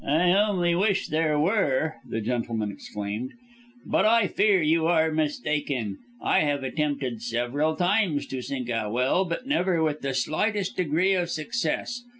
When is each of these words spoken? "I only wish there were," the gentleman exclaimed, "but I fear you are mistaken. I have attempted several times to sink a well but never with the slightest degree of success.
"I 0.03 0.31
only 0.33 0.73
wish 0.73 1.09
there 1.09 1.37
were," 1.37 1.97
the 2.09 2.21
gentleman 2.21 2.71
exclaimed, 2.71 3.33
"but 3.85 4.03
I 4.03 4.25
fear 4.25 4.59
you 4.59 4.87
are 4.87 5.11
mistaken. 5.11 5.99
I 6.19 6.39
have 6.39 6.63
attempted 6.63 7.21
several 7.21 7.75
times 7.75 8.25
to 8.29 8.41
sink 8.41 8.69
a 8.71 8.89
well 8.89 9.25
but 9.25 9.45
never 9.45 9.83
with 9.83 10.01
the 10.01 10.15
slightest 10.15 10.75
degree 10.75 11.13
of 11.13 11.29
success. 11.29 12.01